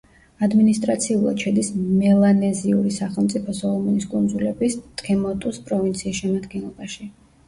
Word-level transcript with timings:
ადმინისტრაციულად 0.45 1.41
შედის 1.45 1.67
მელანეზიური 1.97 2.93
სახელმწიფო 2.95 3.55
სოლომონის 3.57 4.07
კუნძულების 4.13 4.79
ტემოტუს 5.03 5.61
პროვინციის 5.69 6.23
შემადგენლობაში. 6.23 7.07